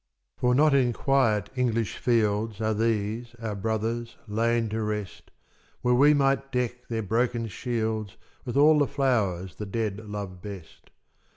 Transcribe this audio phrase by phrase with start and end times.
[0.35, 5.29] For not in quiet English fields Are these, our brothers, lain to rest,
[5.83, 10.89] Where we might deck their broken shields With all the flowers the dead love best.